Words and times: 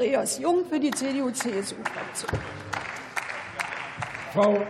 Andreas 0.00 0.38
Jung 0.38 0.64
für 0.64 0.80
die 0.80 0.90
CDU-CSU-Fraktion. 0.90 2.40
Frau 4.32 4.62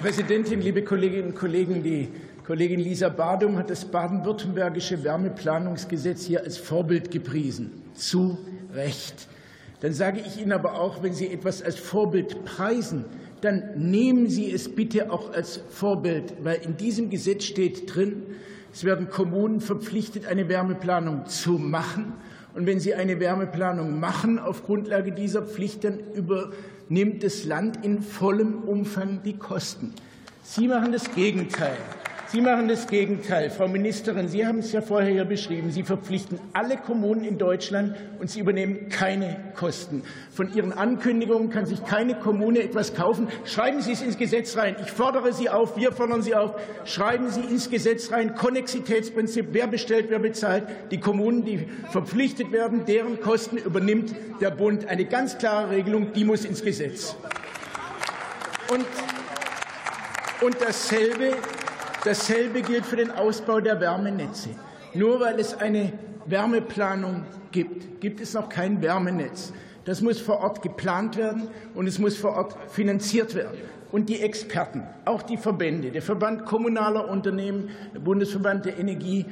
Präsidentin, 0.00 0.62
liebe 0.62 0.82
Kolleginnen 0.82 1.28
und 1.28 1.34
Kollegen! 1.34 1.82
Die 1.82 2.08
Kollegin 2.46 2.80
Lisa 2.80 3.10
Badum 3.10 3.58
hat 3.58 3.68
das 3.68 3.84
baden-württembergische 3.84 5.04
Wärmeplanungsgesetz 5.04 6.24
hier 6.24 6.40
als 6.44 6.56
Vorbild 6.56 7.10
gepriesen. 7.10 7.82
Zu 7.92 8.38
Recht. 8.72 9.28
Dann 9.82 9.92
sage 9.92 10.22
ich 10.26 10.40
Ihnen 10.40 10.52
aber 10.52 10.80
auch, 10.80 11.02
wenn 11.02 11.12
Sie 11.12 11.28
etwas 11.28 11.62
als 11.62 11.78
Vorbild 11.78 12.46
preisen, 12.46 13.04
dann 13.42 13.72
nehmen 13.76 14.30
Sie 14.30 14.50
es 14.50 14.74
bitte 14.74 15.12
auch 15.12 15.34
als 15.34 15.60
Vorbild, 15.68 16.42
weil 16.42 16.56
in 16.62 16.78
diesem 16.78 17.10
Gesetz 17.10 17.44
steht 17.44 17.94
drin, 17.94 18.22
es 18.72 18.84
werden 18.84 19.10
Kommunen 19.10 19.60
verpflichtet, 19.60 20.26
eine 20.26 20.48
Wärmeplanung 20.48 21.26
zu 21.26 21.58
machen. 21.58 22.14
Und 22.54 22.66
wenn 22.66 22.80
sie 22.80 22.94
eine 22.94 23.20
Wärmeplanung 23.20 24.00
machen 24.00 24.38
auf 24.38 24.64
Grundlage 24.64 25.12
dieser 25.12 25.42
Pflicht, 25.42 25.84
dann 25.84 25.98
übernimmt 26.14 27.22
das 27.22 27.44
Land 27.44 27.84
in 27.84 28.02
vollem 28.02 28.62
Umfang 28.62 29.22
die 29.24 29.36
Kosten. 29.36 29.94
Sie 30.42 30.66
machen 30.66 30.92
das 30.92 31.14
Gegenteil. 31.14 31.76
Sie 32.32 32.40
machen 32.40 32.68
das 32.68 32.86
Gegenteil. 32.86 33.50
Frau 33.50 33.66
Ministerin, 33.66 34.28
Sie 34.28 34.46
haben 34.46 34.58
es 34.58 34.70
ja 34.70 34.80
vorher 34.80 35.10
hier 35.10 35.24
beschrieben. 35.24 35.72
Sie 35.72 35.82
verpflichten 35.82 36.38
alle 36.52 36.76
Kommunen 36.76 37.24
in 37.24 37.38
Deutschland 37.38 37.96
und 38.20 38.30
Sie 38.30 38.38
übernehmen 38.38 38.88
keine 38.88 39.52
Kosten. 39.56 40.04
Von 40.30 40.54
Ihren 40.54 40.72
Ankündigungen 40.72 41.50
kann 41.50 41.66
sich 41.66 41.84
keine 41.84 42.14
Kommune 42.20 42.62
etwas 42.62 42.94
kaufen. 42.94 43.26
Schreiben 43.44 43.80
Sie 43.80 43.90
es 43.90 44.02
ins 44.02 44.16
Gesetz 44.16 44.56
rein. 44.56 44.76
Ich 44.80 44.92
fordere 44.92 45.32
Sie 45.32 45.50
auf, 45.50 45.76
wir 45.76 45.90
fordern 45.90 46.22
Sie 46.22 46.36
auf, 46.36 46.54
schreiben 46.84 47.30
Sie 47.30 47.40
ins 47.40 47.68
Gesetz 47.68 48.12
rein, 48.12 48.36
Konnexitätsprinzip, 48.36 49.46
wer 49.50 49.66
bestellt, 49.66 50.06
wer 50.08 50.20
bezahlt. 50.20 50.68
Die 50.92 51.00
Kommunen, 51.00 51.44
die 51.44 51.66
verpflichtet 51.90 52.52
werden, 52.52 52.84
deren 52.84 53.18
Kosten 53.20 53.56
übernimmt 53.56 54.14
der 54.40 54.52
Bund. 54.52 54.86
Eine 54.86 55.06
ganz 55.06 55.36
klare 55.36 55.70
Regelung, 55.70 56.12
die 56.12 56.24
muss 56.24 56.44
ins 56.44 56.62
Gesetz. 56.62 57.16
Und, 58.72 58.86
und 60.42 60.56
dasselbe 60.60 61.32
Dasselbe 62.04 62.62
gilt 62.62 62.86
für 62.86 62.96
den 62.96 63.10
Ausbau 63.10 63.60
der 63.60 63.80
Wärmenetze. 63.80 64.50
Nur 64.94 65.20
weil 65.20 65.38
es 65.38 65.54
eine 65.54 65.92
Wärmeplanung 66.26 67.24
gibt, 67.52 68.00
gibt 68.00 68.20
es 68.20 68.34
noch 68.34 68.48
kein 68.48 68.80
Wärmenetz. 68.80 69.52
Das 69.84 70.00
muss 70.00 70.20
vor 70.20 70.40
Ort 70.40 70.62
geplant 70.62 71.16
werden 71.16 71.48
und 71.74 71.86
es 71.86 71.98
muss 71.98 72.16
vor 72.16 72.36
Ort 72.36 72.56
finanziert 72.70 73.34
werden. 73.34 73.58
Und 73.92 74.08
die 74.08 74.20
Experten, 74.20 74.82
auch 75.04 75.22
die 75.22 75.36
Verbände, 75.36 75.90
der 75.90 76.02
Verband 76.02 76.46
kommunaler 76.46 77.08
Unternehmen, 77.08 77.70
der 77.94 78.00
Bundesverband 78.00 78.64
der 78.64 78.78
Energie 78.78 79.26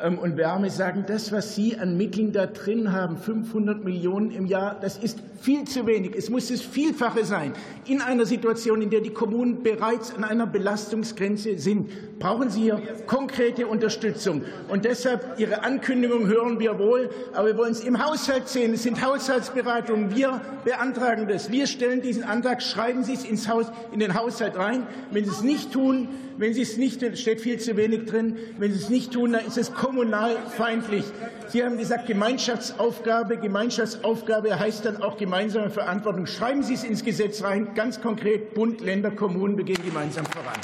ähm, 0.00 0.18
und 0.18 0.36
Wärme 0.36 0.70
sagen, 0.70 1.04
das, 1.06 1.30
was 1.32 1.54
Sie 1.54 1.76
an 1.76 1.96
Mitteln 1.96 2.32
da 2.32 2.46
drin 2.46 2.92
haben, 2.92 3.18
500 3.18 3.84
Millionen 3.84 4.30
im 4.30 4.46
Jahr, 4.46 4.76
das 4.80 4.98
ist 4.98 5.18
viel 5.40 5.64
zu 5.64 5.86
wenig. 5.86 6.14
Es 6.16 6.28
muss 6.28 6.48
das 6.48 6.60
Vielfache 6.60 7.24
sein. 7.24 7.54
In 7.86 8.02
einer 8.02 8.26
Situation, 8.26 8.82
in 8.82 8.90
der 8.90 9.00
die 9.00 9.10
Kommunen 9.10 9.62
bereits 9.62 10.14
an 10.14 10.24
einer 10.24 10.46
Belastungsgrenze 10.46 11.58
sind, 11.58 12.18
brauchen 12.18 12.50
Sie 12.50 12.62
hier 12.62 12.82
konkrete 13.06 13.66
Unterstützung. 13.66 14.42
Und 14.68 14.84
deshalb 14.84 15.38
Ihre 15.38 15.62
Ankündigung 15.64 16.26
hören 16.26 16.58
wir 16.58 16.78
wohl, 16.78 17.10
aber 17.32 17.48
wir 17.48 17.56
wollen 17.56 17.72
es 17.72 17.80
im 17.80 18.04
Haushalt 18.04 18.48
sehen. 18.48 18.74
Es 18.74 18.82
sind 18.82 19.04
Haushaltsberatungen. 19.04 20.14
Wir 20.14 20.40
beantragen 20.64 21.26
das. 21.26 21.50
Wir 21.50 21.66
stellen 21.66 22.02
diesen 22.02 22.22
Antrag. 22.22 22.62
Schreiben 22.62 23.02
Sie 23.02 23.14
es 23.14 23.24
ins 23.24 23.48
Haus, 23.48 23.66
in 23.92 23.99
den 24.00 24.14
Haushalt 24.14 24.56
rein. 24.56 24.86
Wenn 25.10 25.24
Sie 25.24 25.30
es 25.30 25.42
nicht 25.42 25.72
tun, 25.72 26.08
wenn 26.36 26.54
Sie 26.54 26.62
es 26.62 26.76
nicht, 26.76 27.18
steht 27.18 27.40
viel 27.40 27.58
zu 27.60 27.76
wenig 27.76 28.06
drin. 28.06 28.36
Wenn 28.58 28.72
Sie 28.72 28.78
es 28.78 28.88
nicht 28.88 29.12
tun, 29.12 29.32
dann 29.32 29.46
ist 29.46 29.58
es 29.58 29.72
kommunalfeindlich. 29.74 31.04
Sie 31.48 31.62
haben 31.62 31.78
gesagt 31.78 32.06
Gemeinschaftsaufgabe. 32.06 33.36
Gemeinschaftsaufgabe 33.36 34.58
heißt 34.58 34.84
dann 34.86 35.02
auch 35.02 35.16
gemeinsame 35.16 35.70
Verantwortung. 35.70 36.26
Schreiben 36.26 36.62
Sie 36.62 36.74
es 36.74 36.84
ins 36.84 37.04
Gesetz 37.04 37.42
rein. 37.42 37.74
Ganz 37.74 38.00
konkret, 38.00 38.54
Bund, 38.54 38.80
Länder, 38.80 39.10
Kommunen 39.10 39.56
begehen 39.56 39.84
gemeinsam 39.84 40.24
voran. 40.26 40.58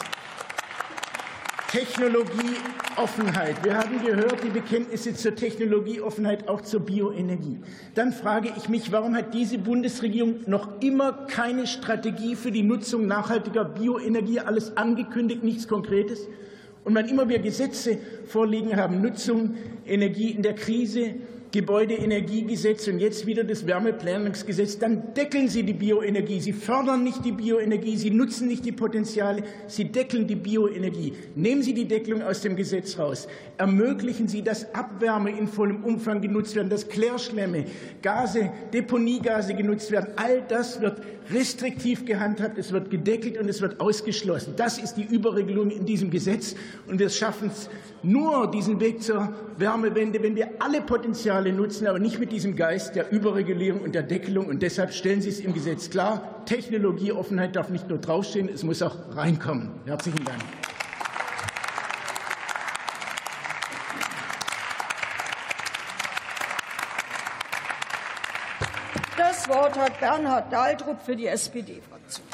Technologieoffenheit. 1.77 3.63
Wir 3.63 3.77
haben 3.77 4.03
gehört 4.03 4.43
die 4.43 4.49
Bekenntnisse 4.49 5.13
zur 5.13 5.35
Technologieoffenheit, 5.35 6.49
auch 6.49 6.63
zur 6.63 6.81
Bioenergie. 6.81 7.59
Dann 7.95 8.13
frage 8.13 8.51
ich 8.57 8.71
mich, 8.71 8.93
warum 8.93 9.15
hat 9.15 9.35
diese 9.35 9.59
Bundesregierung 9.59 10.37
noch 10.47 10.81
immer 10.81 11.13
keine 11.27 11.67
Strategie 11.67 12.35
für 12.35 12.51
die 12.51 12.63
Nutzung 12.63 13.07
nachhaltiger 13.07 13.67
Bioenergie? 13.67 14.41
Alles 14.41 14.75
angekündigt, 14.79 15.45
nichts 15.45 15.69
Konkretes. 15.69 16.27
Und 16.85 16.95
wann 16.95 17.09
immer 17.09 17.29
wir 17.29 17.41
Gesetze 17.41 17.99
vorliegen 18.25 18.75
haben, 18.77 19.03
Nutzung, 19.03 19.57
Energie 19.85 20.31
in 20.31 20.43
der 20.43 20.55
Krise, 20.55 21.17
Gebäudeenergiegesetz 21.53 22.89
und 22.89 22.99
jetzt 22.99 23.27
wieder 23.27 23.45
das 23.45 23.67
Wärmeplanungsgesetz, 23.67 24.79
dann 24.79 25.15
deckeln 25.15 25.49
Sie 25.49 25.63
die 25.63 25.73
Bioenergie. 25.73 26.41
Sie 26.41 26.53
fördern 26.53 27.05
nicht 27.05 27.25
die 27.25 27.33
Bioenergie, 27.33 27.97
Sie 27.97 28.11
nutzen 28.11 28.49
nicht 28.49 28.65
die 28.65 28.73
Potenziale, 28.73 29.43
Sie 29.67 29.85
deckeln 29.85 30.27
die 30.27 30.37
Bioenergie. 30.37 31.15
Nehmen 31.35 31.63
Sie 31.63 31.75
die 31.75 31.87
Deckelung 31.87 32.23
aus 32.23 32.41
dem 32.41 32.57
Gesetz 32.57 32.99
raus. 32.99 33.29
Ermöglichen 33.59 34.29
Sie, 34.29 34.43
dass 34.43 34.75
Abwärme 34.75 35.31
in 35.31 35.47
vollem 35.47 35.85
Umfang 35.85 36.21
genutzt 36.21 36.55
werden, 36.57 36.69
dass 36.69 36.89
Klärschlämme, 36.89 37.65
Gase, 38.03 38.51
Deponiegase 38.73 39.55
genutzt 39.55 39.91
werden. 39.91 40.11
All 40.17 40.43
das 40.49 40.81
wird 40.81 41.01
restriktiv 41.33 42.05
gehandhabt, 42.05 42.59
es 42.59 42.73
wird 42.73 42.91
gedeckelt 42.91 43.39
und 43.39 43.49
es 43.49 43.61
wird 43.61 43.81
ausgeschlossen. 43.81 44.55
Das 44.57 44.79
ist 44.79 44.95
die 44.95 45.05
Überregelung 45.05 45.71
in 45.71 45.85
diesem 45.85 46.11
Gesetz. 46.11 46.55
Und 46.87 46.99
wir 46.99 47.09
schaffen 47.09 47.51
es 47.53 47.69
nur, 48.03 48.51
diesen 48.51 48.79
Weg 48.81 49.03
zur 49.03 49.33
Wärmewende, 49.59 50.23
wenn 50.23 50.37
wir 50.37 50.51
alle 50.59 50.81
Potenziale 50.81 51.36
nutzen, 51.43 51.87
aber 51.87 51.99
nicht 51.99 52.19
mit 52.19 52.33
diesem 52.33 52.57
Geist 52.57 52.97
der 52.97 53.11
Überregulierung 53.13 53.81
und 53.81 53.95
der 53.95 54.03
Deckelung. 54.03 54.47
Und 54.47 54.63
deshalb 54.63 54.93
stellen 54.93 55.21
Sie 55.21 55.29
es 55.29 55.41
im 55.41 55.55
Gesetz 55.55 55.91
klar. 55.91 56.45
Technologieoffenheit 56.47 57.57
darf 57.57 57.69
nicht 57.69 57.89
nur 57.89 57.99
draufstehen, 57.99 58.49
es 58.49 58.63
muss 58.63 58.83
auch 58.83 58.97
reinkommen. 59.15 59.71
Herzlichen 59.85 60.25
Dank. 60.25 60.41
Das 69.17 69.49
Wort 69.49 69.79
hat 69.79 70.01
Bernhard 70.01 70.53
Dahldrup 70.53 71.01
für 71.01 71.15
die 71.15 71.27
SPD-Fraktion. 71.27 71.96